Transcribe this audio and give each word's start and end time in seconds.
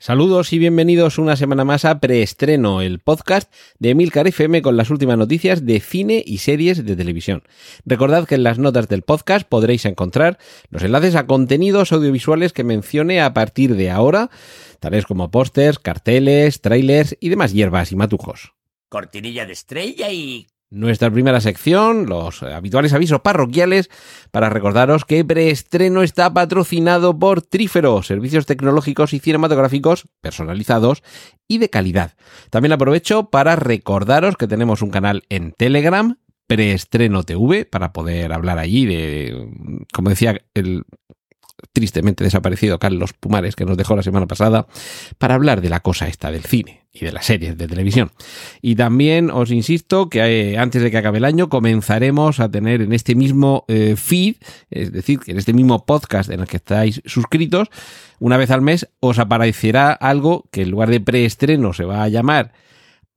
Saludos 0.00 0.52
y 0.52 0.60
bienvenidos 0.60 1.18
una 1.18 1.34
semana 1.34 1.64
más 1.64 1.84
a 1.84 1.98
Preestreno, 1.98 2.82
el 2.82 3.00
podcast 3.00 3.52
de 3.80 3.90
Emilcar 3.90 4.28
FM 4.28 4.62
con 4.62 4.76
las 4.76 4.90
últimas 4.90 5.18
noticias 5.18 5.66
de 5.66 5.80
cine 5.80 6.22
y 6.24 6.38
series 6.38 6.86
de 6.86 6.94
televisión. 6.94 7.42
Recordad 7.84 8.24
que 8.24 8.36
en 8.36 8.44
las 8.44 8.60
notas 8.60 8.86
del 8.86 9.02
podcast 9.02 9.48
podréis 9.48 9.84
encontrar 9.86 10.38
los 10.70 10.84
enlaces 10.84 11.16
a 11.16 11.26
contenidos 11.26 11.90
audiovisuales 11.90 12.52
que 12.52 12.62
mencione 12.62 13.20
a 13.20 13.34
partir 13.34 13.74
de 13.74 13.90
ahora, 13.90 14.30
tales 14.78 15.04
como 15.04 15.32
pósters, 15.32 15.80
carteles, 15.80 16.60
trailers 16.60 17.16
y 17.18 17.30
demás 17.30 17.52
hierbas 17.52 17.90
y 17.90 17.96
matujos. 17.96 18.52
Cortinilla 18.88 19.46
de 19.46 19.52
estrella 19.52 20.12
y 20.12 20.46
Nuestra 20.70 21.10
primera 21.10 21.40
sección, 21.40 22.06
los 22.06 22.42
habituales 22.42 22.92
avisos 22.92 23.22
parroquiales, 23.22 23.88
para 24.30 24.50
recordaros 24.50 25.06
que 25.06 25.24
Preestreno 25.24 26.02
está 26.02 26.34
patrocinado 26.34 27.18
por 27.18 27.40
Trífero, 27.40 28.02
servicios 28.02 28.44
tecnológicos 28.44 29.14
y 29.14 29.18
cinematográficos 29.18 30.04
personalizados 30.20 31.02
y 31.48 31.56
de 31.56 31.70
calidad. 31.70 32.16
También 32.50 32.72
aprovecho 32.72 33.30
para 33.30 33.56
recordaros 33.56 34.36
que 34.36 34.46
tenemos 34.46 34.82
un 34.82 34.90
canal 34.90 35.22
en 35.30 35.52
Telegram, 35.52 36.18
Preestreno 36.46 37.22
TV, 37.22 37.64
para 37.64 37.94
poder 37.94 38.30
hablar 38.34 38.58
allí 38.58 38.84
de, 38.84 39.86
como 39.94 40.10
decía 40.10 40.38
el 40.52 40.84
tristemente 41.72 42.24
desaparecido 42.24 42.78
Carlos 42.78 43.12
Pumares, 43.12 43.56
que 43.56 43.64
nos 43.64 43.76
dejó 43.76 43.96
la 43.96 44.02
semana 44.02 44.26
pasada, 44.26 44.66
para 45.18 45.34
hablar 45.34 45.60
de 45.60 45.68
la 45.68 45.80
cosa 45.80 46.08
esta 46.08 46.30
del 46.30 46.44
cine 46.44 46.86
y 46.92 47.04
de 47.04 47.12
las 47.12 47.26
series 47.26 47.56
de 47.56 47.68
televisión. 47.68 48.10
Y 48.62 48.74
también 48.74 49.30
os 49.30 49.50
insisto 49.50 50.08
que 50.08 50.20
eh, 50.20 50.58
antes 50.58 50.82
de 50.82 50.90
que 50.90 50.98
acabe 50.98 51.18
el 51.18 51.24
año 51.24 51.48
comenzaremos 51.48 52.40
a 52.40 52.50
tener 52.50 52.82
en 52.82 52.92
este 52.92 53.14
mismo 53.14 53.64
eh, 53.68 53.94
feed, 53.96 54.36
es 54.70 54.92
decir, 54.92 55.20
en 55.26 55.38
este 55.38 55.52
mismo 55.52 55.84
podcast 55.84 56.30
en 56.30 56.40
el 56.40 56.46
que 56.46 56.56
estáis 56.56 57.02
suscritos, 57.04 57.68
una 58.18 58.36
vez 58.36 58.50
al 58.50 58.62
mes 58.62 58.88
os 59.00 59.18
aparecerá 59.18 59.92
algo 59.92 60.48
que 60.50 60.62
en 60.62 60.70
lugar 60.70 60.90
de 60.90 61.00
preestreno 61.00 61.72
se 61.72 61.84
va 61.84 62.02
a 62.02 62.08
llamar 62.08 62.52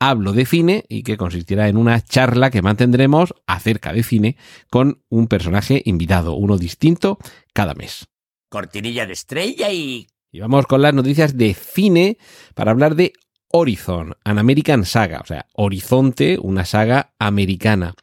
Hablo 0.04 0.34
de 0.34 0.48
cine 0.48 0.84
y 0.90 1.04
que 1.04 1.16
consistirá 1.16 1.68
en 1.68 1.78
una 1.78 2.02
charla 2.02 2.50
que 2.50 2.64
mantendremos 2.64 3.36
acerca 3.46 3.94
de 3.94 4.02
cine 4.02 4.36
con 4.72 5.04
un 5.10 5.28
personaje 5.28 5.84
invitado, 5.86 6.34
uno 6.34 6.58
distinto 6.58 7.20
cada 7.54 7.76
mes. 7.76 8.08
Cortinilla 8.52 9.08
de 9.08 9.14
estrella 9.14 9.72
y 9.72 10.08
Y 10.32 10.42
vamos 10.42 10.68
con 10.68 10.82
las 10.82 10.94
noticias 10.94 11.38
de 11.38 11.54
cine 11.56 12.18
para 12.54 12.72
hablar 12.72 12.96
de 12.96 13.14
Horizon, 13.48 14.16
An 14.24 14.40
American 14.40 14.86
Saga, 14.86 15.22
o 15.22 15.26
sea, 15.26 15.48
Horizonte, 15.54 16.38
una 16.40 16.66
saga 16.66 17.14
americana. 17.18 17.96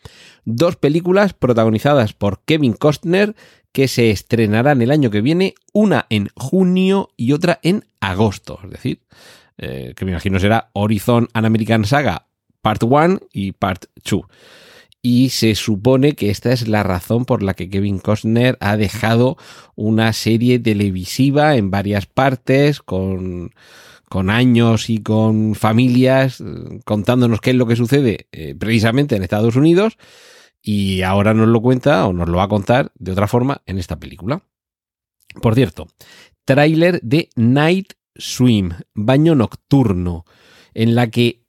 Dos 0.45 0.77
películas 0.77 1.35
protagonizadas 1.35 2.15
por 2.15 2.45
Kevin 2.45 2.73
Costner 2.73 3.37
que 3.73 3.89
se 3.89 4.11
estrenarán 4.11 4.81
el 4.81 4.91
año 4.91 5.11
que 5.11 5.21
viene, 5.21 5.55
una 5.73 6.07
en 6.09 6.29
junio 6.35 7.11
y 7.17 7.33
otra 7.33 7.61
en 7.62 7.85
agosto, 8.01 8.59
es 8.65 8.71
decir, 8.71 9.03
eh, 9.59 9.93
que 9.95 10.05
me 10.07 10.12
imagino 10.12 10.41
será 10.41 10.71
Horizon, 10.73 11.29
An 11.35 11.45
American 11.45 11.85
Saga, 11.85 12.27
Part 12.62 12.83
1 12.83 13.21
y 13.33 13.53
Part 13.53 13.85
2 14.03 14.23
y 15.11 15.31
se 15.31 15.55
supone 15.55 16.12
que 16.12 16.28
esta 16.28 16.53
es 16.53 16.69
la 16.69 16.83
razón 16.83 17.25
por 17.25 17.42
la 17.42 17.55
que 17.55 17.70
Kevin 17.70 17.98
Costner 17.98 18.59
ha 18.61 18.77
dejado 18.77 19.39
una 19.75 20.12
serie 20.12 20.59
televisiva 20.59 21.56
en 21.56 21.70
varias 21.70 22.05
partes 22.05 22.83
con, 22.83 23.55
con 24.11 24.28
años 24.28 24.91
y 24.91 25.03
con 25.03 25.55
familias 25.55 26.43
eh, 26.43 26.44
contándonos 26.84 27.41
qué 27.41 27.50
es 27.50 27.56
lo 27.56 27.66
que 27.66 27.75
sucede 27.75 28.28
eh, 28.33 28.55
precisamente 28.55 29.16
en 29.16 29.22
Estados 29.22 29.56
Unidos 29.56 29.97
y 30.60 31.00
ahora 31.00 31.33
nos 31.33 31.49
lo 31.49 31.62
cuenta 31.62 32.06
o 32.06 32.12
nos 32.12 32.28
lo 32.28 32.37
va 32.37 32.44
a 32.44 32.49
contar 32.49 32.93
de 32.97 33.12
otra 33.12 33.28
forma 33.28 33.62
en 33.65 33.78
esta 33.78 33.99
película. 33.99 34.43
Por 35.41 35.54
cierto, 35.54 35.87
tráiler 36.44 37.00
de 37.00 37.31
Night 37.34 37.94
Swim, 38.15 38.72
baño 38.93 39.34
nocturno, 39.34 40.27
en 40.75 40.94
la 40.94 41.09
que 41.09 41.47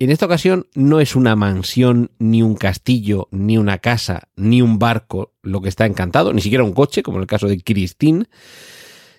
en 0.00 0.10
esta 0.10 0.26
ocasión 0.26 0.66
no 0.74 0.98
es 0.98 1.14
una 1.14 1.36
mansión, 1.36 2.10
ni 2.18 2.42
un 2.42 2.56
castillo, 2.56 3.28
ni 3.30 3.58
una 3.58 3.78
casa, 3.78 4.28
ni 4.34 4.62
un 4.62 4.78
barco 4.78 5.34
lo 5.42 5.60
que 5.60 5.68
está 5.68 5.84
encantado, 5.84 6.32
ni 6.32 6.40
siquiera 6.40 6.64
un 6.64 6.72
coche, 6.72 7.02
como 7.02 7.18
en 7.18 7.22
el 7.22 7.28
caso 7.28 7.46
de 7.46 7.60
Christine. 7.60 8.24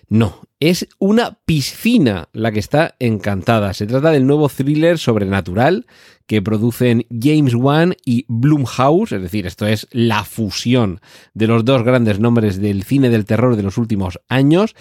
No, 0.08 0.42
es 0.58 0.88
una 0.98 1.38
piscina 1.46 2.28
la 2.32 2.50
que 2.50 2.58
está 2.58 2.96
encantada. 2.98 3.72
Se 3.74 3.86
trata 3.86 4.10
del 4.10 4.26
nuevo 4.26 4.48
thriller 4.48 4.98
sobrenatural 4.98 5.86
que 6.26 6.42
producen 6.42 7.06
James 7.08 7.54
Wan 7.54 7.94
y 8.04 8.26
Blumhouse, 8.28 9.12
es 9.12 9.22
decir, 9.22 9.46
esto 9.46 9.66
es 9.66 9.86
la 9.92 10.24
fusión 10.24 11.00
de 11.32 11.46
los 11.46 11.64
dos 11.64 11.84
grandes 11.84 12.18
nombres 12.18 12.60
del 12.60 12.82
cine 12.82 13.08
del 13.08 13.24
terror 13.24 13.54
de 13.56 13.62
los 13.62 13.78
últimos 13.78 14.20
años. 14.28 14.74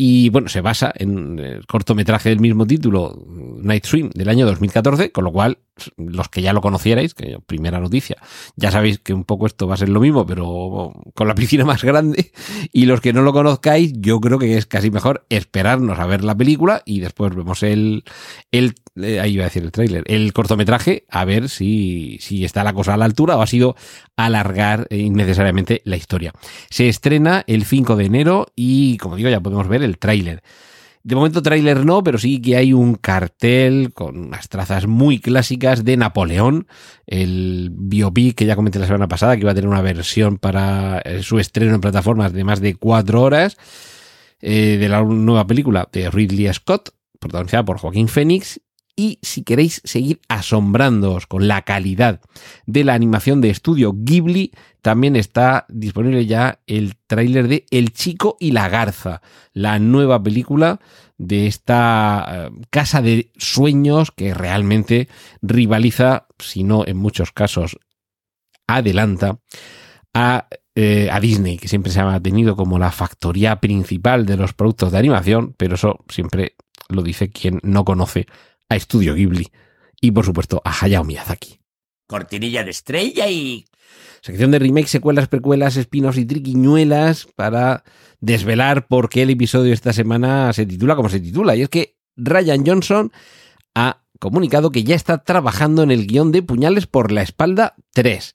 Y 0.00 0.28
bueno, 0.28 0.48
se 0.48 0.60
basa 0.60 0.92
en 0.94 1.40
el 1.40 1.66
cortometraje 1.66 2.28
del 2.28 2.38
mismo 2.38 2.64
título, 2.64 3.20
Night 3.60 3.84
Swim, 3.84 4.10
del 4.14 4.28
año 4.28 4.46
2014, 4.46 5.10
con 5.10 5.24
lo 5.24 5.32
cual, 5.32 5.58
los 5.96 6.28
que 6.28 6.40
ya 6.40 6.52
lo 6.52 6.60
conocierais, 6.60 7.14
que 7.14 7.38
primera 7.44 7.80
noticia, 7.80 8.16
ya 8.54 8.70
sabéis 8.70 9.00
que 9.00 9.12
un 9.12 9.24
poco 9.24 9.46
esto 9.46 9.66
va 9.66 9.74
a 9.74 9.76
ser 9.76 9.88
lo 9.88 9.98
mismo, 9.98 10.24
pero 10.24 10.92
con 11.14 11.26
la 11.26 11.34
piscina 11.34 11.64
más 11.64 11.82
grande. 11.82 12.30
Y 12.72 12.86
los 12.86 13.00
que 13.00 13.12
no 13.12 13.22
lo 13.22 13.32
conozcáis, 13.32 13.92
yo 13.96 14.20
creo 14.20 14.38
que 14.38 14.56
es 14.56 14.66
casi 14.66 14.92
mejor 14.92 15.26
esperarnos 15.30 15.98
a 15.98 16.06
ver 16.06 16.22
la 16.22 16.36
película 16.36 16.82
y 16.84 17.00
después 17.00 17.34
vemos 17.34 17.64
el, 17.64 18.04
el 18.52 18.74
eh, 19.02 19.20
ahí 19.20 19.34
iba 19.34 19.44
a 19.44 19.46
decir 19.48 19.62
el 19.62 19.72
tráiler, 19.72 20.04
el 20.06 20.32
cortometraje, 20.32 21.04
a 21.08 21.24
ver 21.24 21.48
si, 21.48 22.18
si 22.20 22.44
está 22.44 22.64
la 22.64 22.72
cosa 22.72 22.94
a 22.94 22.96
la 22.96 23.04
altura 23.04 23.36
o 23.36 23.42
ha 23.42 23.46
sido 23.46 23.76
alargar 24.16 24.86
eh, 24.90 24.98
innecesariamente 24.98 25.82
la 25.84 25.96
historia. 25.96 26.32
Se 26.70 26.88
estrena 26.88 27.44
el 27.46 27.64
5 27.64 27.96
de 27.96 28.04
enero 28.04 28.46
y, 28.56 28.96
como 28.98 29.16
digo, 29.16 29.28
ya 29.28 29.40
podemos 29.40 29.68
ver 29.68 29.82
el 29.82 29.87
tráiler. 29.96 30.42
De 31.02 31.14
momento 31.14 31.42
tráiler 31.42 31.86
no, 31.86 32.02
pero 32.02 32.18
sí 32.18 32.42
que 32.42 32.56
hay 32.56 32.74
un 32.74 32.94
cartel 32.94 33.92
con 33.94 34.18
unas 34.18 34.50
trazas 34.50 34.86
muy 34.86 35.20
clásicas 35.20 35.84
de 35.84 35.96
Napoleón, 35.96 36.66
el 37.06 37.70
biopic 37.72 38.36
que 38.36 38.44
ya 38.44 38.56
comenté 38.56 38.78
la 38.78 38.86
semana 38.86 39.08
pasada, 39.08 39.34
que 39.34 39.40
iba 39.40 39.52
a 39.52 39.54
tener 39.54 39.70
una 39.70 39.80
versión 39.80 40.36
para 40.36 40.98
eh, 40.98 41.22
su 41.22 41.38
estreno 41.38 41.74
en 41.74 41.80
plataformas 41.80 42.34
de 42.34 42.44
más 42.44 42.60
de 42.60 42.74
cuatro 42.74 43.22
horas, 43.22 43.56
eh, 44.40 44.76
de 44.78 44.88
la 44.88 45.02
nueva 45.02 45.46
película 45.46 45.88
de 45.90 46.10
Ridley 46.10 46.52
Scott, 46.52 46.90
protagonizada 47.18 47.64
por 47.64 47.78
Joaquín 47.78 48.08
Phoenix, 48.08 48.60
y 48.98 49.20
si 49.22 49.44
queréis 49.44 49.80
seguir 49.84 50.20
asombrándoos 50.28 51.28
con 51.28 51.46
la 51.46 51.62
calidad 51.62 52.20
de 52.66 52.82
la 52.82 52.94
animación 52.94 53.40
de 53.40 53.50
estudio 53.50 53.94
Ghibli, 53.94 54.50
también 54.82 55.14
está 55.14 55.66
disponible 55.68 56.26
ya 56.26 56.58
el 56.66 56.96
tráiler 57.06 57.46
de 57.46 57.64
El 57.70 57.92
Chico 57.92 58.36
y 58.40 58.50
la 58.50 58.68
Garza, 58.68 59.22
la 59.52 59.78
nueva 59.78 60.20
película 60.20 60.80
de 61.16 61.46
esta 61.46 62.26
eh, 62.28 62.60
casa 62.70 63.00
de 63.00 63.30
sueños 63.36 64.10
que 64.10 64.34
realmente 64.34 65.08
rivaliza, 65.42 66.26
si 66.40 66.64
no 66.64 66.84
en 66.84 66.96
muchos 66.96 67.30
casos 67.30 67.78
adelanta, 68.66 69.38
a, 70.12 70.48
eh, 70.74 71.08
a 71.12 71.20
Disney, 71.20 71.56
que 71.56 71.68
siempre 71.68 71.92
se 71.92 72.00
ha 72.00 72.20
tenido 72.20 72.56
como 72.56 72.80
la 72.80 72.90
factoría 72.90 73.60
principal 73.60 74.26
de 74.26 74.36
los 74.36 74.54
productos 74.54 74.90
de 74.90 74.98
animación, 74.98 75.54
pero 75.56 75.76
eso 75.76 76.04
siempre 76.08 76.56
lo 76.88 77.02
dice 77.02 77.30
quien 77.30 77.60
no 77.62 77.84
conoce 77.84 78.26
a 78.68 78.76
Estudio 78.76 79.14
Ghibli 79.14 79.48
y 80.00 80.10
por 80.10 80.24
supuesto 80.24 80.62
a 80.64 80.72
Hayao 80.72 81.04
Miyazaki. 81.04 81.60
cortinilla 82.06 82.64
de 82.64 82.70
estrella 82.70 83.28
y 83.28 83.66
Sección 84.20 84.50
de 84.50 84.58
remakes, 84.58 84.90
secuelas, 84.90 85.28
precuelas, 85.28 85.76
espinos 85.76 86.18
y 86.18 86.24
triquiñuelas 86.24 87.28
para 87.36 87.84
desvelar 88.20 88.88
por 88.88 89.08
qué 89.08 89.22
el 89.22 89.30
episodio 89.30 89.72
esta 89.72 89.92
semana 89.92 90.52
se 90.52 90.66
titula 90.66 90.96
como 90.96 91.08
se 91.08 91.20
titula. 91.20 91.54
Y 91.54 91.62
es 91.62 91.68
que 91.68 91.96
Ryan 92.16 92.66
Johnson 92.66 93.12
ha 93.74 94.02
comunicado 94.18 94.70
que 94.70 94.82
ya 94.82 94.96
está 94.96 95.18
trabajando 95.22 95.82
en 95.82 95.92
el 95.92 96.06
guion 96.06 96.32
de 96.32 96.42
Puñales 96.42 96.86
por 96.86 97.12
la 97.12 97.22
espalda 97.22 97.76
3 97.94 98.34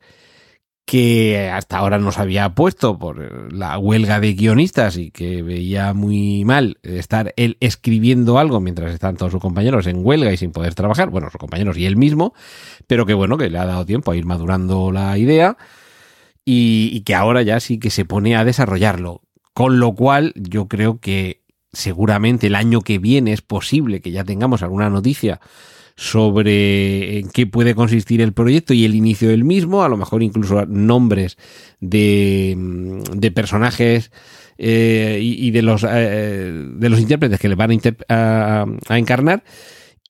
que 0.86 1.50
hasta 1.50 1.78
ahora 1.78 1.98
no 1.98 2.12
se 2.12 2.22
había 2.22 2.54
puesto 2.54 3.00
por 3.00 3.54
la 3.54 3.78
huelga 3.78 4.20
de 4.20 4.34
guionistas 4.34 4.98
y 4.98 5.12
que 5.12 5.42
veía 5.42 5.94
muy 5.94 6.44
mal 6.44 6.78
estar 6.84 7.34
él 7.38 7.58
escribiendo 7.62 8.38
algo 8.38 8.60
mientras 8.60 8.94
están 8.94 9.16
todos 9.16 9.32
sus 9.32 9.42
compañeros 9.42 9.88
en 9.88 10.06
huelga 10.06 10.32
y 10.34 10.38
sin 10.38 10.52
poder 10.52 10.76
trabajar, 10.76 11.10
bueno, 11.10 11.30
sus 11.30 11.40
compañeros 11.40 11.78
y 11.78 11.86
él 11.86 11.96
mismo, 11.96 12.34
pero 12.86 13.06
que 13.06 13.14
bueno, 13.14 13.38
que 13.38 13.50
le 13.50 13.58
ha 13.60 13.66
dado 13.66 13.86
tiempo 13.86 14.12
a 14.12 14.18
ir 14.18 14.26
madurando 14.26 14.92
la 14.92 15.18
idea 15.18 15.58
y, 16.44 16.90
y 16.92 17.02
que 17.02 17.16
ahora 17.16 17.42
ya 17.44 17.60
sí 17.60 17.80
que 17.80 17.90
se 17.90 18.04
pone 18.04 18.36
a 18.36 18.44
desarrollarlo. 18.44 19.22
Con 19.54 19.80
lo 19.80 19.94
cual 19.94 20.34
yo 20.36 20.68
creo 20.68 21.00
que 21.00 21.44
seguramente 21.72 22.48
el 22.48 22.56
año 22.56 22.82
que 22.82 23.00
viene 23.00 23.34
es 23.34 23.42
posible 23.42 24.02
que 24.02 24.12
ya 24.12 24.24
tengamos 24.24 24.64
alguna 24.64 24.90
noticia 24.90 25.40
sobre 25.96 27.20
en 27.20 27.30
qué 27.30 27.46
puede 27.46 27.76
consistir 27.76 28.22
el 28.22 28.34
proyecto 28.34 28.74
y 28.74 28.86
el 28.86 28.96
inicio 28.96 29.30
del 29.30 29.44
mismo, 29.44 29.84
a 29.84 29.90
lo 29.90 29.98
mejor 29.98 30.24
incluso 30.24 30.66
nombres 30.66 31.38
de, 31.80 32.56
de 33.14 33.32
personajes 33.32 34.12
eh, 34.58 35.20
y, 35.22 35.52
de 35.52 35.62
los 35.62 35.86
eh, 35.88 36.52
de 36.76 36.90
los 36.90 37.00
intérpretes 37.00 37.40
que 37.40 37.50
le 37.50 37.56
van 37.56 37.72
a, 38.10 38.66
a 38.88 38.98
encarnar 38.98 39.44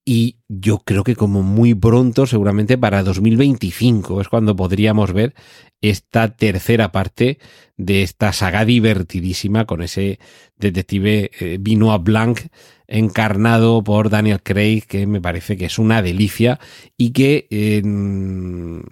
y 0.05 0.37
yo 0.49 0.79
creo 0.79 1.03
que 1.03 1.15
como 1.15 1.43
muy 1.43 1.73
pronto, 1.73 2.25
seguramente 2.25 2.77
para 2.77 3.03
2025, 3.03 4.19
es 4.21 4.27
cuando 4.27 4.55
podríamos 4.55 5.13
ver 5.13 5.33
esta 5.81 6.35
tercera 6.35 6.91
parte 6.91 7.39
de 7.77 8.03
esta 8.03 8.33
saga 8.33 8.65
divertidísima 8.65 9.65
con 9.65 9.81
ese 9.81 10.19
detective 10.57 11.31
eh, 11.39 11.57
Benoit 11.59 12.03
Blanc 12.03 12.39
encarnado 12.87 13.83
por 13.83 14.09
Daniel 14.09 14.41
Craig, 14.43 14.83
que 14.87 15.07
me 15.07 15.21
parece 15.21 15.57
que 15.57 15.65
es 15.65 15.79
una 15.79 16.01
delicia 16.01 16.59
y 16.97 17.11
que 17.11 17.47
en, 17.49 18.83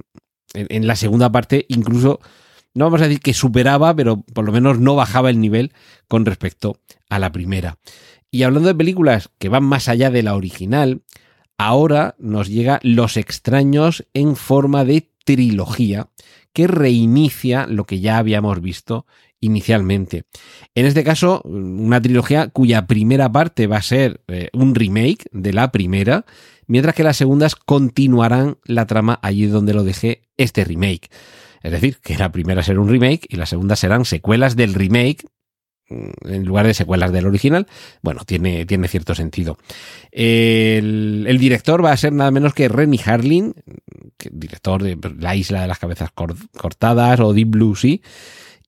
en 0.54 0.88
la 0.88 0.96
segunda 0.96 1.32
parte 1.32 1.66
incluso 1.70 2.20
no 2.74 2.86
vamos 2.86 3.02
a 3.02 3.06
decir 3.06 3.20
que 3.20 3.34
superaba, 3.34 3.94
pero 3.96 4.22
por 4.22 4.46
lo 4.46 4.52
menos 4.54 4.80
no 4.80 4.96
bajaba 4.96 5.30
el 5.30 5.42
nivel 5.42 5.74
con 6.08 6.26
respecto 6.26 6.80
a 7.10 7.20
la 7.20 7.32
primera. 7.32 7.78
Y 8.32 8.44
hablando 8.44 8.70
de 8.70 8.76
películas 8.76 9.30
que 9.40 9.50
van 9.50 9.66
más 9.66 9.90
allá 9.90 10.10
de 10.10 10.24
la 10.24 10.36
original, 10.36 11.02
ahora 11.58 12.16
nos 12.18 12.48
llega 12.48 12.80
Los 12.82 13.18
extraños 13.18 14.08
en 14.14 14.38
forma 14.38 14.86
de 14.86 15.12
trilogía 15.26 16.08
que 16.54 16.68
reinicia 16.68 17.68
lo 17.68 17.86
que 17.86 18.00
ya 18.00 18.18
habíamos 18.18 18.62
visto 18.62 19.06
inicialmente. 19.42 20.24
En 20.76 20.86
este 20.86 21.04
caso, 21.04 21.42
una 21.44 22.02
trilogía 22.02 22.48
cuya 22.48 22.88
primera 22.88 23.32
parte 23.32 23.68
va 23.68 23.78
a 23.78 23.82
ser 23.82 24.22
eh, 24.28 24.50
un 24.54 24.76
remake 24.76 25.26
de 25.32 25.52
la 25.52 25.72
primera, 25.72 26.26
mientras 26.68 26.96
que 26.96 27.04
las 27.04 27.18
segundas 27.18 27.56
continuarán 27.56 28.58
la 28.64 28.86
trama 28.88 29.20
allí 29.22 29.48
donde 29.48 29.74
lo 29.74 29.84
dejé 29.84 30.30
este 30.38 30.64
remake. 30.64 31.10
Es 31.64 31.72
decir, 31.72 31.98
que 32.02 32.18
la 32.18 32.32
primera 32.32 32.64
será 32.64 32.80
un 32.80 32.90
remake 32.90 33.28
y 33.30 33.36
la 33.36 33.46
segunda 33.46 33.76
serán 33.76 34.06
secuelas 34.06 34.56
del 34.56 34.74
remake 34.74 35.26
en 36.26 36.46
lugar 36.46 36.68
de 36.68 36.74
secuelas 36.74 37.12
del 37.12 37.26
original, 37.26 37.68
bueno, 38.02 38.22
tiene, 38.26 38.66
tiene 38.66 38.88
cierto 38.88 39.16
sentido. 39.16 39.58
El, 40.12 41.38
director 41.40 41.84
va 41.84 41.92
a 41.92 41.98
ser 41.98 42.14
nada 42.14 42.32
menos 42.32 42.54
que 42.54 42.70
Renny 42.70 43.00
Harlin, 43.04 43.54
director 44.32 44.84
de 44.84 44.98
La 45.20 45.36
Isla 45.36 45.62
de 45.62 45.68
las 45.68 45.80
Cabezas 45.80 46.12
Cortadas 46.12 47.20
o 47.20 47.34
Deep 47.34 47.50
Blue 47.50 47.76
Sea. 47.76 47.98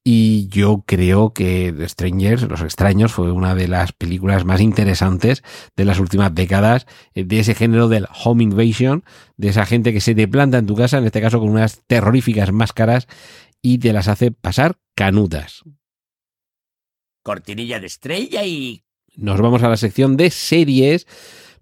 Y 0.06 0.50
yo 0.50 0.84
creo 0.86 1.34
que 1.34 1.74
The 1.78 1.88
Strangers, 1.88 2.42
Los 2.44 2.62
Extraños, 2.62 3.14
fue 3.14 3.32
una 3.32 3.56
de 3.56 3.70
las 3.70 3.94
películas 3.94 4.44
más 4.44 4.60
interesantes 4.60 5.44
de 5.78 5.86
las 5.86 5.98
últimas 6.00 6.36
décadas 6.36 6.88
de 7.16 7.40
ese 7.40 7.56
género 7.56 7.88
del 7.88 8.08
home 8.24 8.44
invasion, 8.44 9.06
de 9.38 9.48
esa 9.48 9.66
gente 9.66 9.94
que 9.94 10.02
se 10.02 10.14
te 10.14 10.28
planta 10.28 10.58
en 10.58 10.66
tu 10.66 10.76
casa, 10.76 10.98
en 10.98 11.06
este 11.06 11.22
caso 11.22 11.40
con 11.40 11.50
unas 11.50 11.84
terroríficas 11.88 12.52
máscaras 12.52 13.08
y 13.62 13.78
te 13.78 13.94
las 13.94 14.10
hace 14.10 14.32
pasar 14.32 14.76
canutas 14.94 15.64
cortinilla 17.24 17.80
de 17.80 17.88
estrella 17.88 18.46
y... 18.46 18.84
Nos 19.16 19.40
vamos 19.42 19.64
a 19.64 19.70
la 19.70 19.78
sección 19.78 20.18
de 20.18 20.32
series 20.32 21.08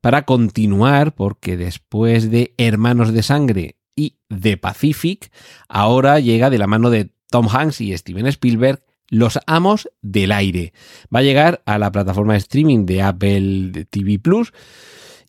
para 0.02 0.24
continuar, 0.24 1.13
porque 1.13 1.58
después 1.58 2.31
de 2.31 2.54
Hermanos 2.58 3.13
de 3.13 3.24
Sangre 3.24 3.75
y 3.96 4.18
The 4.30 4.58
Pacific, 4.58 5.31
ahora 5.69 6.19
llega 6.19 6.50
de 6.50 6.58
la 6.58 6.68
mano 6.68 6.90
de 6.90 7.12
Tom 7.30 7.48
Hanks 7.50 7.81
y 7.81 7.96
Steven 7.98 8.25
Spielberg 8.28 8.84
Los 9.10 9.40
Amos 9.48 9.90
del 10.02 10.31
Aire. 10.31 10.74
Va 11.13 11.19
a 11.19 11.24
llegar 11.24 11.62
a 11.66 11.78
la 11.78 11.92
plataforma 11.92 12.34
de 12.34 12.40
streaming 12.40 12.86
de 12.86 13.02
Apple 13.02 13.86
TV 13.90 14.18
Plus. 14.18 14.54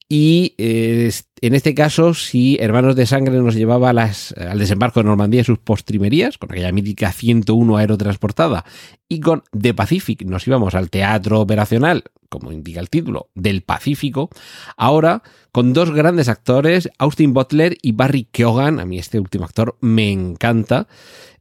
Y 0.08 0.55
eh, 0.58 1.11
en 1.42 1.56
este 1.56 1.74
caso, 1.74 2.14
si 2.14 2.56
Hermanos 2.60 2.94
de 2.94 3.04
Sangre 3.04 3.36
nos 3.40 3.56
llevaba 3.56 3.90
al 3.90 4.58
desembarco 4.58 5.00
de 5.00 5.04
Normandía 5.04 5.40
y 5.40 5.44
sus 5.44 5.58
postrimerías, 5.58 6.38
con 6.38 6.52
aquella 6.52 6.70
mítica 6.70 7.10
101 7.10 7.76
aerotransportada, 7.76 8.64
y 9.08 9.18
con 9.18 9.42
The 9.50 9.74
Pacific 9.74 10.22
nos 10.22 10.46
íbamos 10.46 10.76
al 10.76 10.88
teatro 10.88 11.40
operacional, 11.40 12.04
como 12.28 12.50
indica 12.50 12.80
el 12.80 12.88
título, 12.88 13.28
del 13.34 13.62
Pacífico, 13.62 14.30
ahora 14.76 15.22
con 15.52 15.74
dos 15.74 15.90
grandes 15.90 16.30
actores, 16.30 16.88
Austin 16.96 17.34
Butler 17.34 17.76
y 17.82 17.92
Barry 17.92 18.26
Keoghan, 18.32 18.80
a 18.80 18.86
mí 18.86 18.98
este 18.98 19.20
último 19.20 19.44
actor 19.44 19.76
me 19.82 20.10
encanta, 20.10 20.86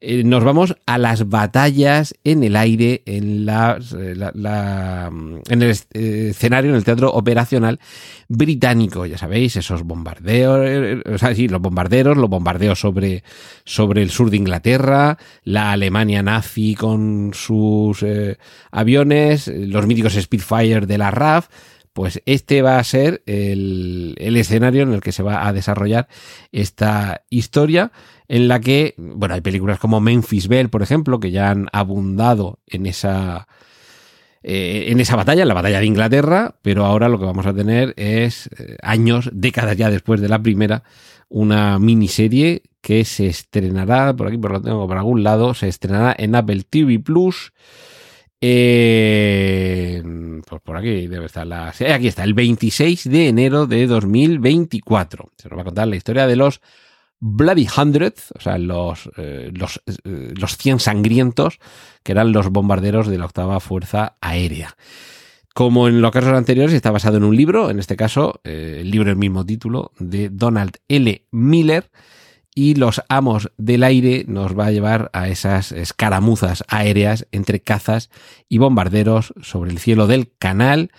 eh, 0.01 0.25
nos 0.25 0.43
vamos 0.43 0.75
a 0.85 0.97
las 0.97 1.29
batallas 1.29 2.13
en 2.25 2.43
el 2.43 2.57
aire, 2.57 3.03
en, 3.05 3.45
la, 3.45 3.79
la, 3.91 4.31
la 4.35 5.09
en 5.47 5.61
el 5.61 5.69
escenario, 5.93 6.71
en 6.71 6.75
el 6.75 6.83
teatro 6.83 7.13
operacional 7.13 7.79
británico, 8.27 9.05
ya 9.05 9.17
sabéis, 9.17 9.55
esos 9.55 9.83
bombardeos, 9.91 11.03
o 11.05 11.17
sea, 11.17 11.35
sí, 11.35 11.47
los 11.47 11.61
bombarderos, 11.61 12.17
los 12.17 12.29
bombardeos 12.29 12.79
sobre, 12.79 13.23
sobre 13.65 14.01
el 14.01 14.09
sur 14.09 14.29
de 14.29 14.37
Inglaterra, 14.37 15.17
la 15.43 15.73
Alemania 15.73 16.23
nazi 16.23 16.75
con 16.75 17.31
sus 17.33 18.03
eh, 18.03 18.37
aviones, 18.71 19.47
los 19.47 19.85
míticos 19.85 20.13
Spitfire 20.13 20.85
de 20.85 20.97
la 20.97 21.11
RAF, 21.11 21.49
pues 21.91 22.21
este 22.25 22.61
va 22.61 22.79
a 22.79 22.83
ser 22.85 23.21
el, 23.25 24.15
el, 24.17 24.37
escenario 24.37 24.83
en 24.83 24.93
el 24.93 25.01
que 25.01 25.11
se 25.11 25.23
va 25.23 25.45
a 25.45 25.51
desarrollar 25.51 26.07
esta 26.53 27.23
historia, 27.29 27.91
en 28.29 28.47
la 28.47 28.61
que, 28.61 28.95
bueno, 28.97 29.35
hay 29.35 29.41
películas 29.41 29.77
como 29.77 29.99
Memphis 29.99 30.47
Bell, 30.47 30.69
por 30.69 30.83
ejemplo, 30.83 31.19
que 31.19 31.31
ya 31.31 31.49
han 31.49 31.67
abundado 31.73 32.59
en 32.65 32.85
esa, 32.85 33.49
eh, 34.43 34.85
en 34.87 34.99
esa 34.99 35.15
batalla, 35.15 35.43
en 35.43 35.47
la 35.47 35.53
batalla 35.53 35.79
de 35.79 35.85
Inglaterra, 35.85 36.55
pero 36.61 36.85
ahora 36.85 37.09
lo 37.09 37.19
que 37.19 37.25
vamos 37.25 37.45
a 37.45 37.53
tener 37.53 37.93
es 37.97 38.49
eh, 38.57 38.77
años, 38.81 39.29
décadas 39.33 39.77
ya 39.77 39.89
después 39.89 40.19
de 40.19 40.29
la 40.29 40.41
primera, 40.41 40.83
una 41.29 41.77
miniserie 41.79 42.63
que 42.81 43.05
se 43.05 43.27
estrenará, 43.27 44.15
por 44.15 44.27
aquí 44.27 44.37
por 44.37 44.51
lo 44.51 44.61
tengo 44.61 44.87
por 44.87 44.97
algún 44.97 45.23
lado, 45.23 45.53
se 45.53 45.67
estrenará 45.67 46.15
en 46.17 46.35
Apple 46.35 46.63
TV 46.69 46.99
Plus. 46.99 47.53
Eh, 48.43 50.01
pues 50.47 50.61
por 50.63 50.75
aquí 50.75 51.05
debe 51.05 51.27
estar 51.27 51.45
la. 51.45 51.67
Aquí 51.67 52.07
está, 52.07 52.23
el 52.23 52.33
26 52.33 53.09
de 53.09 53.27
enero 53.27 53.67
de 53.67 53.85
2024. 53.85 55.29
Se 55.37 55.47
nos 55.47 55.57
va 55.59 55.61
a 55.61 55.65
contar 55.65 55.87
la 55.87 55.95
historia 55.95 56.25
de 56.25 56.35
los 56.35 56.59
Bloody 57.21 57.67
Hundred, 57.77 58.15
o 58.35 58.41
sea, 58.41 58.57
los, 58.57 59.09
eh, 59.15 59.51
los, 59.53 59.81
eh, 59.85 60.33
los 60.35 60.57
100 60.57 60.79
sangrientos, 60.79 61.59
que 62.03 62.11
eran 62.11 62.31
los 62.31 62.49
bombarderos 62.49 63.07
de 63.07 63.19
la 63.19 63.25
octava 63.25 63.59
Fuerza 63.59 64.17
Aérea. 64.21 64.75
Como 65.53 65.87
en 65.87 66.01
los 66.01 66.11
casos 66.11 66.33
anteriores, 66.33 66.73
está 66.73 66.89
basado 66.89 67.17
en 67.17 67.23
un 67.23 67.35
libro, 67.35 67.69
en 67.69 67.77
este 67.77 67.95
caso, 67.95 68.41
eh, 68.43 68.79
el 68.81 68.89
libro 68.89 69.09
del 69.09 69.17
mismo 69.17 69.45
título, 69.45 69.91
de 69.99 70.29
Donald 70.29 70.77
L. 70.87 71.27
Miller, 71.29 71.91
y 72.55 72.73
los 72.73 73.03
amos 73.07 73.51
del 73.57 73.83
aire 73.83 74.25
nos 74.27 74.57
va 74.57 74.65
a 74.65 74.71
llevar 74.71 75.09
a 75.13 75.29
esas 75.29 75.71
escaramuzas 75.71 76.63
aéreas 76.67 77.27
entre 77.31 77.61
cazas 77.61 78.09
y 78.49 78.57
bombarderos 78.57 79.33
sobre 79.41 79.71
el 79.71 79.77
cielo 79.77 80.07
del 80.07 80.33
Canal 80.37 80.91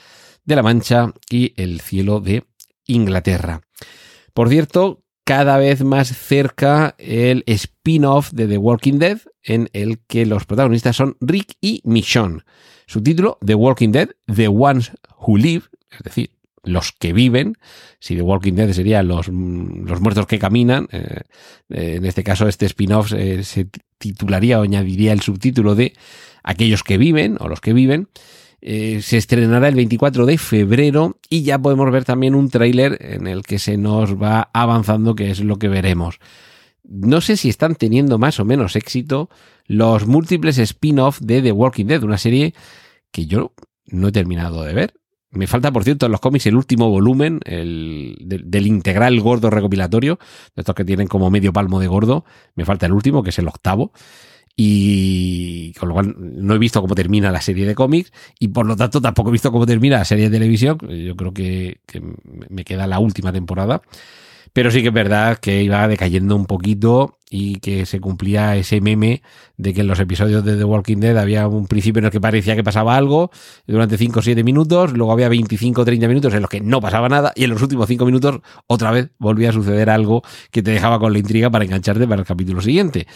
de 0.44 0.56
la 0.56 0.62
Mancha 0.62 1.12
y 1.28 1.52
el 1.60 1.80
cielo 1.80 2.20
de 2.20 2.44
Inglaterra. 2.86 3.62
Por 4.32 4.48
cierto, 4.48 5.01
cada 5.24 5.58
vez 5.58 5.84
más 5.84 6.08
cerca 6.16 6.94
el 6.98 7.44
spin-off 7.46 8.30
de 8.32 8.46
The 8.48 8.58
Walking 8.58 8.98
Dead, 8.98 9.18
en 9.42 9.68
el 9.72 9.98
que 10.00 10.26
los 10.26 10.44
protagonistas 10.46 10.96
son 10.96 11.16
Rick 11.20 11.56
y 11.60 11.80
Michonne. 11.84 12.40
Su 12.86 13.02
título, 13.02 13.38
The 13.44 13.54
Walking 13.54 13.90
Dead, 13.90 14.10
The 14.34 14.48
Ones 14.48 14.92
Who 15.18 15.38
Live, 15.38 15.64
es 15.90 16.02
decir, 16.02 16.30
los 16.64 16.92
que 16.92 17.12
viven. 17.12 17.56
Si 17.98 18.16
The 18.16 18.22
Walking 18.22 18.54
Dead 18.54 18.72
serían 18.72 19.08
los, 19.08 19.28
los 19.28 20.00
muertos 20.00 20.26
que 20.26 20.38
caminan, 20.38 20.88
eh, 20.92 21.22
en 21.70 22.04
este 22.04 22.24
caso 22.24 22.48
este 22.48 22.66
spin-off 22.66 23.12
eh, 23.12 23.44
se 23.44 23.68
titularía 23.98 24.58
o 24.58 24.62
añadiría 24.62 25.12
el 25.12 25.20
subtítulo 25.20 25.74
de 25.74 25.94
aquellos 26.42 26.82
que 26.82 26.98
viven 26.98 27.36
o 27.40 27.48
los 27.48 27.60
que 27.60 27.72
viven. 27.72 28.08
Eh, 28.64 29.02
se 29.02 29.16
estrenará 29.16 29.66
el 29.66 29.74
24 29.74 30.24
de 30.24 30.38
febrero 30.38 31.18
y 31.28 31.42
ya 31.42 31.58
podemos 31.58 31.90
ver 31.90 32.04
también 32.04 32.36
un 32.36 32.48
tráiler 32.48 32.96
en 33.00 33.26
el 33.26 33.42
que 33.42 33.58
se 33.58 33.76
nos 33.76 34.14
va 34.14 34.50
avanzando 34.54 35.16
qué 35.16 35.32
es 35.32 35.40
lo 35.40 35.58
que 35.58 35.68
veremos. 35.68 36.20
No 36.84 37.20
sé 37.20 37.36
si 37.36 37.48
están 37.48 37.74
teniendo 37.74 38.18
más 38.18 38.38
o 38.38 38.44
menos 38.44 38.76
éxito 38.76 39.30
los 39.66 40.06
múltiples 40.06 40.58
spin-off 40.58 41.18
de 41.20 41.42
The 41.42 41.50
Walking 41.50 41.86
Dead, 41.86 42.04
una 42.04 42.18
serie 42.18 42.54
que 43.10 43.26
yo 43.26 43.52
no 43.86 44.08
he 44.08 44.12
terminado 44.12 44.62
de 44.62 44.74
ver. 44.74 44.94
Me 45.30 45.48
falta, 45.48 45.72
por 45.72 45.82
cierto, 45.82 46.06
en 46.06 46.12
los 46.12 46.20
cómics 46.20 46.46
el 46.46 46.54
último 46.54 46.88
volumen 46.88 47.40
el, 47.44 48.16
del, 48.20 48.48
del, 48.48 48.68
integral 48.68 49.18
gordo 49.20 49.50
recopilatorio, 49.50 50.20
de 50.54 50.60
estos 50.60 50.74
que 50.76 50.84
tienen 50.84 51.08
como 51.08 51.30
medio 51.30 51.52
palmo 51.52 51.80
de 51.80 51.88
gordo. 51.88 52.24
Me 52.54 52.64
falta 52.64 52.86
el 52.86 52.92
último, 52.92 53.24
que 53.24 53.30
es 53.30 53.38
el 53.40 53.48
octavo 53.48 53.92
y 54.54 55.72
con 55.74 55.88
lo 55.88 55.94
cual 55.94 56.14
no 56.18 56.54
he 56.54 56.58
visto 56.58 56.80
cómo 56.80 56.94
termina 56.94 57.30
la 57.30 57.40
serie 57.40 57.66
de 57.66 57.74
cómics 57.74 58.12
y 58.38 58.48
por 58.48 58.66
lo 58.66 58.76
tanto 58.76 59.00
tampoco 59.00 59.30
he 59.30 59.32
visto 59.32 59.50
cómo 59.50 59.66
termina 59.66 59.98
la 59.98 60.04
serie 60.04 60.28
de 60.28 60.38
televisión. 60.38 60.78
Yo 60.88 61.16
creo 61.16 61.32
que, 61.32 61.80
me 62.48 62.64
queda 62.64 62.86
la 62.86 62.98
última 62.98 63.32
temporada. 63.32 63.82
Pero 64.52 64.70
sí 64.70 64.82
que 64.82 64.88
es 64.88 64.94
verdad 64.94 65.38
que 65.38 65.62
iba 65.62 65.88
decayendo 65.88 66.36
un 66.36 66.44
poquito 66.44 67.18
y 67.30 67.54
que 67.60 67.86
se 67.86 68.00
cumplía 68.00 68.54
ese 68.56 68.82
meme 68.82 69.22
de 69.56 69.72
que 69.72 69.80
en 69.80 69.86
los 69.86 69.98
episodios 69.98 70.44
de 70.44 70.58
The 70.58 70.64
Walking 70.64 70.98
Dead 70.98 71.16
había 71.16 71.48
un 71.48 71.66
principio 71.66 72.00
en 72.00 72.04
el 72.04 72.10
que 72.10 72.20
parecía 72.20 72.54
que 72.54 72.62
pasaba 72.62 72.94
algo 72.94 73.30
durante 73.66 73.96
5 73.96 74.18
o 74.18 74.22
7 74.22 74.44
minutos, 74.44 74.92
luego 74.92 75.10
había 75.10 75.30
25 75.30 75.80
o 75.80 75.84
30 75.86 76.06
minutos 76.06 76.34
en 76.34 76.42
los 76.42 76.50
que 76.50 76.60
no 76.60 76.82
pasaba 76.82 77.08
nada 77.08 77.32
y 77.34 77.44
en 77.44 77.50
los 77.50 77.62
últimos 77.62 77.88
5 77.88 78.04
minutos 78.04 78.40
otra 78.66 78.90
vez 78.90 79.08
volvía 79.18 79.48
a 79.48 79.52
suceder 79.54 79.88
algo 79.88 80.22
que 80.50 80.62
te 80.62 80.72
dejaba 80.72 80.98
con 80.98 81.14
la 81.14 81.18
intriga 81.18 81.48
para 81.48 81.64
engancharte 81.64 82.06
para 82.06 82.20
el 82.20 82.26
capítulo 82.26 82.60
siguiente. 82.60 83.06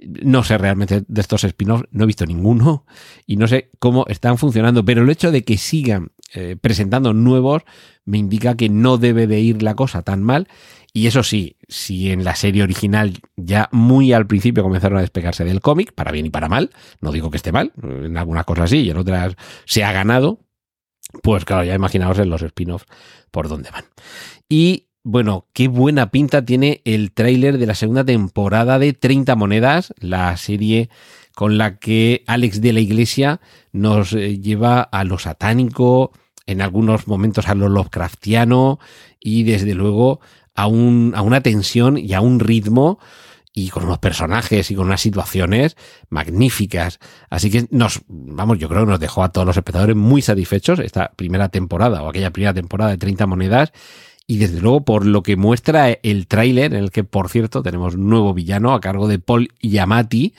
No 0.00 0.44
sé 0.44 0.58
realmente 0.58 1.04
de 1.06 1.20
estos 1.20 1.44
spin-offs, 1.44 1.84
no 1.90 2.04
he 2.04 2.06
visto 2.06 2.24
ninguno 2.24 2.86
y 3.26 3.36
no 3.36 3.48
sé 3.48 3.70
cómo 3.78 4.06
están 4.08 4.38
funcionando, 4.38 4.84
pero 4.84 5.02
el 5.02 5.10
hecho 5.10 5.32
de 5.32 5.42
que 5.42 5.58
sigan 5.58 6.12
eh, 6.34 6.56
presentando 6.60 7.12
nuevos 7.14 7.62
me 8.04 8.18
indica 8.18 8.54
que 8.54 8.68
no 8.68 8.98
debe 8.98 9.26
de 9.26 9.40
ir 9.40 9.62
la 9.62 9.74
cosa 9.74 10.02
tan 10.02 10.22
mal 10.22 10.48
y 10.92 11.06
eso 11.06 11.22
sí, 11.22 11.56
si 11.68 12.10
en 12.10 12.24
la 12.24 12.34
serie 12.34 12.62
original 12.62 13.20
ya 13.36 13.68
muy 13.72 14.12
al 14.12 14.26
principio 14.26 14.62
comenzaron 14.62 14.98
a 14.98 15.02
despegarse 15.02 15.44
del 15.44 15.60
cómic, 15.60 15.92
para 15.92 16.12
bien 16.12 16.26
y 16.26 16.30
para 16.30 16.48
mal, 16.48 16.70
no 17.00 17.12
digo 17.12 17.30
que 17.30 17.36
esté 17.36 17.52
mal, 17.52 17.72
en 17.82 18.16
algunas 18.16 18.44
cosas 18.44 18.70
sí 18.70 18.78
y 18.78 18.90
en 18.90 18.96
otras 18.96 19.36
se 19.64 19.84
ha 19.84 19.92
ganado, 19.92 20.40
pues 21.22 21.44
claro, 21.44 21.64
ya 21.64 21.74
imaginaos 21.74 22.18
en 22.18 22.30
los 22.30 22.42
spin-offs 22.42 22.86
por 23.30 23.48
dónde 23.48 23.70
van. 23.70 23.84
Y 24.48 24.87
bueno, 25.10 25.46
qué 25.54 25.68
buena 25.68 26.10
pinta 26.10 26.44
tiene 26.44 26.82
el 26.84 27.12
tráiler 27.12 27.56
de 27.56 27.64
la 27.64 27.74
segunda 27.74 28.04
temporada 28.04 28.78
de 28.78 28.92
30 28.92 29.36
monedas, 29.36 29.94
la 30.00 30.36
serie 30.36 30.90
con 31.34 31.56
la 31.56 31.78
que 31.78 32.24
Alex 32.26 32.60
de 32.60 32.74
la 32.74 32.80
Iglesia 32.80 33.40
nos 33.72 34.12
eh, 34.12 34.38
lleva 34.38 34.82
a 34.82 35.04
lo 35.04 35.18
satánico, 35.18 36.12
en 36.44 36.60
algunos 36.60 37.08
momentos 37.08 37.48
a 37.48 37.54
lo 37.54 37.70
Lovecraftiano 37.70 38.80
y 39.18 39.44
desde 39.44 39.72
luego 39.72 40.20
a, 40.54 40.66
un, 40.66 41.14
a 41.16 41.22
una 41.22 41.40
tensión 41.40 41.96
y 41.96 42.12
a 42.12 42.20
un 42.20 42.38
ritmo 42.38 42.98
y 43.54 43.70
con 43.70 43.84
unos 43.84 44.00
personajes 44.00 44.70
y 44.70 44.74
con 44.74 44.88
unas 44.88 45.00
situaciones 45.00 45.78
magníficas. 46.10 46.98
Así 47.30 47.50
que 47.50 47.66
nos, 47.70 48.02
vamos, 48.08 48.58
yo 48.58 48.68
creo 48.68 48.84
que 48.84 48.90
nos 48.90 49.00
dejó 49.00 49.24
a 49.24 49.32
todos 49.32 49.46
los 49.46 49.56
espectadores 49.56 49.96
muy 49.96 50.20
satisfechos 50.20 50.80
esta 50.80 51.12
primera 51.16 51.48
temporada 51.48 52.02
o 52.02 52.10
aquella 52.10 52.30
primera 52.30 52.52
temporada 52.52 52.90
de 52.90 52.98
30 52.98 53.26
monedas. 53.26 53.72
Y 54.30 54.36
desde 54.36 54.60
luego 54.60 54.84
por 54.84 55.06
lo 55.06 55.22
que 55.22 55.36
muestra 55.36 55.90
el 55.90 56.26
tráiler, 56.26 56.74
en 56.74 56.84
el 56.84 56.90
que 56.90 57.02
por 57.02 57.30
cierto 57.30 57.62
tenemos 57.62 57.94
un 57.94 58.10
nuevo 58.10 58.34
villano 58.34 58.74
a 58.74 58.80
cargo 58.80 59.08
de 59.08 59.18
Paul 59.18 59.48
Yamati, 59.62 60.34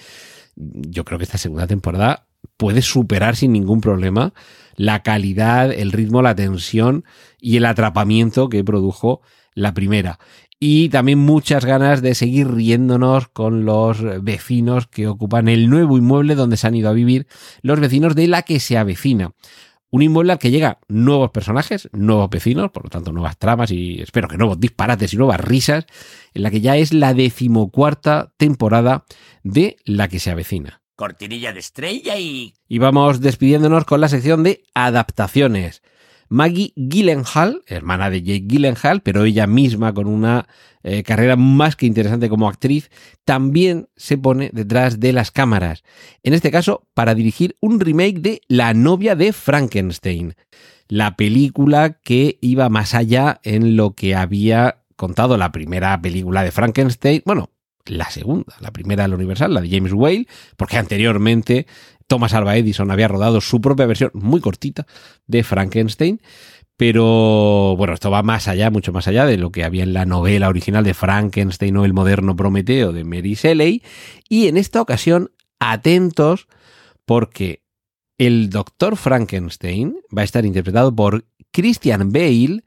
yo 0.55 1.03
creo 1.03 1.17
que 1.17 1.23
esta 1.23 1.39
segunda 1.39 1.65
temporada 1.65 2.27
puede 2.55 2.83
superar 2.83 3.35
sin 3.35 3.51
ningún 3.51 3.81
problema 3.81 4.33
la 4.75 5.01
calidad, 5.01 5.71
el 5.71 5.91
ritmo, 5.91 6.21
la 6.21 6.35
tensión 6.35 7.03
y 7.41 7.57
el 7.57 7.65
atrapamiento 7.65 8.47
que 8.47 8.63
produjo 8.63 9.21
la 9.55 9.73
primera. 9.73 10.19
Y 10.59 10.89
también 10.89 11.17
muchas 11.17 11.65
ganas 11.65 12.01
de 12.01 12.13
seguir 12.13 12.51
riéndonos 12.51 13.27
con 13.29 13.65
los 13.65 14.03
vecinos 14.21 14.85
que 14.87 15.07
ocupan 15.07 15.47
el 15.47 15.69
nuevo 15.69 15.97
inmueble 15.97 16.35
donde 16.35 16.57
se 16.57 16.67
han 16.67 16.75
ido 16.75 16.89
a 16.89 16.93
vivir 16.93 17.27
los 17.61 17.79
vecinos 17.79 18.13
de 18.13 18.27
la 18.27 18.43
que 18.43 18.59
se 18.59 18.77
avecina. 18.77 19.31
Un 19.91 20.03
inmueble 20.03 20.33
al 20.33 20.39
que 20.39 20.51
llega 20.51 20.79
nuevos 20.87 21.31
personajes, 21.31 21.89
nuevos 21.91 22.29
vecinos, 22.29 22.69
por 22.71 22.83
lo 22.83 22.89
tanto 22.89 23.11
nuevas 23.11 23.37
tramas 23.37 23.71
y 23.71 24.01
espero 24.01 24.27
que 24.27 24.37
nuevos 24.37 24.59
disparates 24.59 25.13
y 25.13 25.17
nuevas 25.17 25.39
risas, 25.39 25.87
en 26.33 26.43
la 26.43 26.51
que 26.51 26.61
ya 26.61 26.77
es 26.77 26.93
la 26.93 27.15
decimocuarta 27.15 28.31
temporada 28.37 29.05
de 29.43 29.77
la 29.85 30.07
que 30.07 30.19
se 30.19 30.29
avecina. 30.29 30.81
Cortinilla 30.95 31.53
de 31.53 31.59
estrella 31.59 32.17
y... 32.17 32.53
Y 32.67 32.77
vamos 32.77 33.21
despidiéndonos 33.21 33.85
con 33.85 34.01
la 34.01 34.09
sección 34.09 34.43
de 34.43 34.63
adaptaciones. 34.75 35.81
Maggie 36.29 36.73
Gyllenhaal, 36.75 37.63
hermana 37.65 38.09
de 38.09 38.21
Jake 38.21 38.45
Gyllenhaal, 38.47 39.01
pero 39.01 39.25
ella 39.25 39.47
misma 39.47 39.93
con 39.93 40.07
una 40.07 40.47
eh, 40.83 41.03
carrera 41.03 41.35
más 41.35 41.75
que 41.75 41.87
interesante 41.87 42.29
como 42.29 42.47
actriz, 42.47 42.89
también 43.25 43.89
se 43.95 44.17
pone 44.17 44.51
detrás 44.53 44.99
de 44.99 45.11
las 45.11 45.31
cámaras. 45.31 45.83
En 46.23 46.33
este 46.33 46.51
caso, 46.51 46.87
para 46.93 47.15
dirigir 47.15 47.57
un 47.59 47.79
remake 47.79 48.19
de 48.19 48.41
La 48.47 48.73
novia 48.73 49.15
de 49.15 49.33
Frankenstein, 49.33 50.35
la 50.87 51.15
película 51.15 51.99
que 52.01 52.37
iba 52.41 52.69
más 52.69 52.93
allá 52.93 53.39
en 53.43 53.75
lo 53.75 53.93
que 53.93 54.15
había 54.15 54.83
contado 54.95 55.37
la 55.37 55.51
primera 55.51 55.99
película 56.01 56.43
de 56.43 56.51
Frankenstein, 56.51 57.21
bueno, 57.25 57.49
la 57.85 58.09
segunda, 58.09 58.55
la 58.59 58.71
primera 58.71 59.07
la 59.07 59.15
Universal, 59.15 59.53
la 59.53 59.61
de 59.61 59.69
James 59.69 59.93
Whale, 59.93 60.27
porque 60.57 60.77
anteriormente 60.77 61.65
Thomas 62.09 62.33
Alva 62.33 62.57
Edison 62.57 62.89
había 62.89 63.07
rodado 63.07 63.39
su 63.39 63.61
propia 63.61 63.85
versión 63.85 64.09
muy 64.13 64.41
cortita 64.41 64.85
de 65.27 65.43
Frankenstein. 65.43 66.19
Pero 66.75 67.75
bueno, 67.77 67.93
esto 67.93 68.09
va 68.09 68.23
más 68.23 68.47
allá, 68.47 68.71
mucho 68.71 68.91
más 68.91 69.07
allá 69.07 69.25
de 69.25 69.37
lo 69.37 69.51
que 69.51 69.63
había 69.63 69.83
en 69.83 69.93
la 69.93 70.05
novela 70.05 70.47
original 70.47 70.83
de 70.83 70.93
Frankenstein 70.93 71.77
o 71.77 71.85
el 71.85 71.93
moderno 71.93 72.35
Prometeo 72.35 72.93
de 72.93 73.03
Mary 73.03 73.35
Shelley. 73.35 73.83
Y 74.27 74.47
en 74.47 74.57
esta 74.57 74.81
ocasión, 74.81 75.31
atentos, 75.59 76.47
porque 77.05 77.63
el 78.17 78.49
doctor 78.49 78.97
Frankenstein 78.97 79.97
va 80.15 80.21
a 80.21 80.25
estar 80.25 80.45
interpretado 80.45 80.95
por 80.95 81.25
Christian 81.51 82.11
Bale 82.11 82.63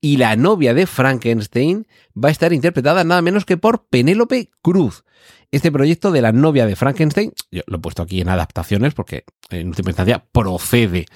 y 0.00 0.18
la 0.18 0.36
novia 0.36 0.74
de 0.74 0.86
Frankenstein 0.86 1.86
va 2.14 2.28
a 2.28 2.32
estar 2.32 2.52
interpretada 2.52 3.04
nada 3.04 3.22
menos 3.22 3.44
que 3.44 3.56
por 3.56 3.86
Penélope 3.86 4.50
Cruz. 4.60 5.04
Este 5.50 5.72
proyecto 5.72 6.10
de 6.10 6.22
la 6.22 6.32
novia 6.32 6.66
de 6.66 6.76
Frankenstein, 6.76 7.32
lo 7.50 7.76
he 7.76 7.80
puesto 7.80 8.02
aquí 8.02 8.20
en 8.20 8.28
adaptaciones 8.28 8.94
porque 8.94 9.24
en 9.50 9.68
última 9.68 9.90
instancia 9.90 10.24
procede 10.32 11.06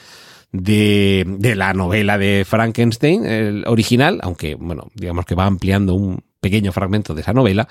de, 0.53 1.25
de 1.27 1.57
la 1.57 1.75
novela 1.75 2.19
de 2.19 2.45
Frankenstein, 2.47 3.27
el 3.27 3.65
original, 3.67 4.21
aunque 4.23 4.55
bueno, 4.55 4.89
digamos 4.95 5.25
que 5.25 5.35
va 5.35 5.47
ampliando 5.47 5.95
un 5.95 6.23
pequeño 6.41 6.73
fragmento 6.73 7.15
de 7.15 7.23
esa 7.23 7.33
novela, 7.33 7.69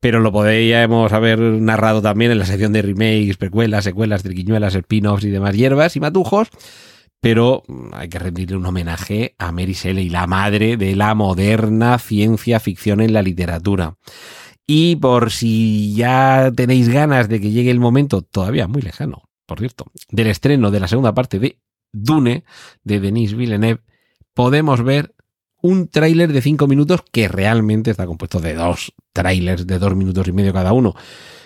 pero 0.00 0.20
lo 0.20 0.32
podríamos 0.32 1.12
haber 1.12 1.38
narrado 1.38 2.02
también 2.02 2.32
en 2.32 2.38
la 2.38 2.46
sección 2.46 2.72
de 2.72 2.82
remakes, 2.82 3.36
precuelas, 3.36 3.84
secuelas, 3.84 4.22
triquiñuelas, 4.22 4.74
spin-offs 4.74 5.24
y 5.24 5.30
demás 5.30 5.54
hierbas 5.54 5.96
y 5.96 6.00
matujos 6.00 6.50
pero 7.22 7.62
hay 7.92 8.08
que 8.08 8.18
rendirle 8.18 8.56
un 8.56 8.66
homenaje 8.66 9.36
a 9.38 9.52
Mary 9.52 9.74
Shelley, 9.74 10.08
la 10.08 10.26
madre 10.26 10.76
de 10.76 10.96
la 10.96 11.14
moderna 11.14 11.96
ciencia 12.00 12.58
ficción 12.58 13.00
en 13.00 13.12
la 13.12 13.22
literatura. 13.22 13.94
Y 14.66 14.96
por 14.96 15.30
si 15.30 15.94
ya 15.94 16.52
tenéis 16.54 16.88
ganas 16.88 17.28
de 17.28 17.40
que 17.40 17.50
llegue 17.50 17.70
el 17.70 17.80
momento, 17.80 18.22
todavía 18.22 18.68
muy 18.68 18.82
lejano, 18.82 19.22
por 19.46 19.58
cierto, 19.58 19.86
del 20.10 20.28
estreno 20.28 20.70
de 20.70 20.80
la 20.80 20.88
segunda 20.88 21.14
parte 21.14 21.38
de 21.38 21.58
Dune, 21.92 22.44
de 22.84 23.00
Denis 23.00 23.34
Villeneuve, 23.34 23.82
podemos 24.34 24.82
ver 24.82 25.14
un 25.60 25.88
tráiler 25.88 26.32
de 26.32 26.42
cinco 26.42 26.66
minutos 26.66 27.02
que 27.10 27.28
realmente 27.28 27.90
está 27.90 28.06
compuesto 28.06 28.40
de 28.40 28.54
dos 28.54 28.92
trailers 29.12 29.66
de 29.66 29.78
dos 29.78 29.94
minutos 29.94 30.26
y 30.26 30.32
medio 30.32 30.52
cada 30.52 30.72
uno 30.72 30.94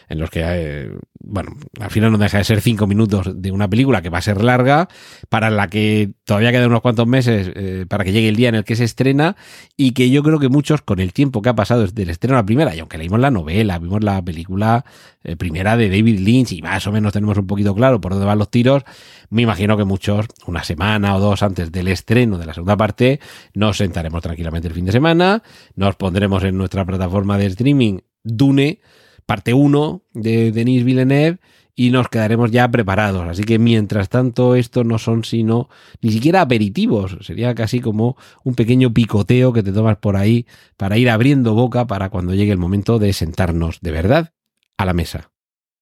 en 0.09 0.19
los 0.19 0.31
que, 0.31 0.43
eh, 0.45 0.91
bueno, 1.19 1.57
al 1.81 1.91
final 1.91 2.13
no 2.13 2.19
deja 2.19 2.39
de 2.39 2.45
ser 2.45 2.61
cinco 2.61 2.87
minutos 2.87 3.31
de 3.35 3.51
una 3.51 3.69
película 3.69 4.03
que 4.03 4.09
va 4.09 4.19
a 4.19 4.23
ser 4.23 4.43
larga, 4.43 4.89
para 5.29 5.51
la 5.51 5.69
que 5.69 6.13
todavía 6.25 6.53
quedan 6.53 6.69
unos 6.69 6.81
cuantos 6.81 7.07
meses 7.07 7.51
eh, 7.55 7.87
para 7.89 8.05
que 8.05 8.13
llegue 8.13 8.29
el 8.29 8.37
día 8.37 8.49
en 8.49 8.55
el 8.55 8.65
que 8.65 8.77
se 8.77 8.85
estrena 8.85 9.37
y 9.77 9.93
que 9.93 10.11
yo 10.11 10.23
creo 10.23 10.39
que 10.39 10.49
muchos, 10.49 10.83
con 10.83 11.01
el 11.01 11.13
tiempo 11.13 11.43
que 11.43 11.49
ha 11.49 11.55
pasado 11.55 11.83
desde 11.83 12.03
el 12.03 12.11
estreno 12.11 12.37
a 12.37 12.43
la 12.43 12.47
primera, 12.47 12.75
y 12.75 12.81
aunque 12.81 12.99
leímos 12.99 13.21
la 13.21 13.31
novela, 13.31 13.79
vimos 13.79 14.03
la 14.03 14.23
película 14.23 14.85
eh, 15.25 15.37
primera 15.37 15.77
de 15.77 15.89
David 15.89 16.21
Lynch 16.21 16.53
y 16.53 16.63
más 16.63 16.87
o 16.87 16.93
menos 16.93 17.13
tenemos 17.13 17.37
un 17.37 17.47
poquito 17.47 17.75
claro 17.75 18.01
por 18.01 18.13
dónde 18.13 18.27
van 18.27 18.39
los 18.39 18.51
tiros, 18.51 18.85
me 19.31 19.43
imagino 19.43 19.77
que 19.77 19.85
muchos, 19.85 20.27
una 20.47 20.63
semana 20.63 21.17
o 21.17 21.21
dos 21.21 21.43
antes 21.43 21.73
del 21.73 21.89
estreno 21.89 22.39
de 22.39 22.47
la 22.47 22.55
segunda 22.55 22.77
parte, 22.77 23.19
nos 23.55 23.79
sentaremos 23.79 24.23
tranquilamente 24.23 24.69
el 24.69 24.75
fin 24.75 24.85
de 24.85 24.93
semana, 24.93 25.43
nos 25.75 25.97
pondremos 25.97 26.45
en 26.45 26.57
nuestra 26.57 26.85
plataforma 26.85 27.39
de 27.39 27.47
streaming 27.47 27.99
Dune, 28.23 28.81
parte 29.26 29.52
1 29.54 30.02
de 30.14 30.52
Denis 30.52 30.85
Villeneuve 30.85 31.38
y 31.78 31.90
nos 31.90 32.09
quedaremos 32.09 32.50
ya 32.50 32.71
preparados. 32.71 33.28
Así 33.28 33.45
que 33.45 33.59
mientras 33.59 34.09
tanto, 34.09 34.54
esto 34.54 34.83
no 34.83 34.99
son 34.99 35.25
sino 35.25 35.68
ni 36.00 36.11
siquiera 36.11 36.40
aperitivos, 36.40 37.18
sería 37.21 37.54
casi 37.54 37.80
como 37.80 38.16
un 38.42 38.54
pequeño 38.54 38.95
picoteo 38.95 39.52
que 39.52 39.62
te 39.62 39.73
tomas 39.73 39.99
por 39.99 40.16
ahí 40.16 40.47
para 40.78 40.97
ir 40.97 41.11
abriendo 41.11 41.54
boca 41.54 41.87
para 41.87 42.09
cuando 42.09 42.35
llegue 42.35 42.52
el 42.52 42.59
momento 42.59 42.99
de 42.99 43.12
sentarnos 43.12 43.80
de 43.83 43.90
verdad 43.90 44.33
a 44.78 44.87
la 44.87 44.95
mesa. 44.95 45.30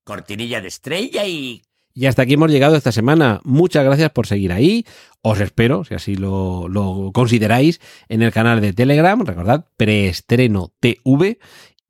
Cortinilla 0.02 0.60
de 0.60 0.68
estrella 0.68 1.26
y... 1.26 1.62
Y 1.96 2.06
hasta 2.06 2.22
aquí 2.22 2.34
hemos 2.34 2.50
llegado 2.50 2.74
esta 2.74 2.90
semana. 2.90 3.40
Muchas 3.44 3.84
gracias 3.84 4.10
por 4.10 4.26
seguir 4.26 4.50
ahí. 4.50 4.84
Os 5.22 5.38
espero, 5.38 5.84
si 5.84 5.94
así 5.94 6.16
lo, 6.16 6.66
lo 6.66 7.12
consideráis, 7.14 7.80
en 8.08 8.22
el 8.22 8.32
canal 8.32 8.60
de 8.60 8.72
Telegram. 8.72 9.24
Recordad, 9.24 9.66
preestreno 9.76 10.72
TV. 10.80 11.38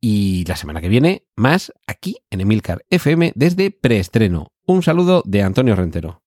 Y 0.06 0.44
la 0.44 0.56
semana 0.56 0.82
que 0.82 0.90
viene, 0.90 1.24
más 1.34 1.72
aquí 1.86 2.18
en 2.28 2.42
Emilcar 2.42 2.84
FM 2.90 3.32
desde 3.36 3.70
preestreno. 3.70 4.48
Un 4.66 4.82
saludo 4.82 5.22
de 5.24 5.40
Antonio 5.40 5.74
Rentero. 5.74 6.22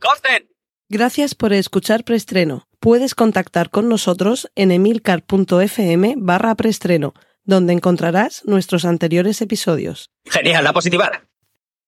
¡Corten! 0.00 0.48
Gracias 0.88 1.34
por 1.34 1.52
escuchar 1.52 2.04
Preestreno. 2.04 2.66
Puedes 2.80 3.14
contactar 3.14 3.68
con 3.68 3.90
nosotros 3.90 4.50
en 4.54 4.70
emilcar.fm 4.70 6.14
barra 6.16 6.54
preestreno, 6.54 7.12
donde 7.42 7.74
encontrarás 7.74 8.42
nuestros 8.46 8.86
anteriores 8.86 9.42
episodios. 9.42 10.08
Genial, 10.24 10.64
la 10.64 10.72
positiva. 10.72 11.10